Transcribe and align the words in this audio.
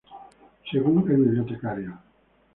Según 0.71 1.07
"El 1.11 1.23
Bibliotecario. 1.25 1.99